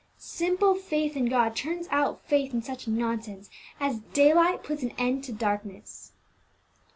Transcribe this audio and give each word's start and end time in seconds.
Simple 0.17 0.73
faith 0.73 1.15
in 1.15 1.25
God 1.25 1.55
turns 1.55 1.87
out 1.91 2.23
faith 2.25 2.55
in 2.55 2.63
such 2.63 2.87
nonsense, 2.87 3.51
as 3.79 3.99
daylight 4.13 4.63
puts 4.63 4.81
an 4.81 4.93
end 4.97 5.23
to 5.25 5.31
darkness." 5.31 6.11